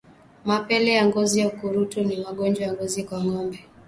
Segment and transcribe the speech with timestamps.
[0.45, 3.59] Mapele ya ngozi na ukurutu ni magonjwa ya ngozi kwa ngombe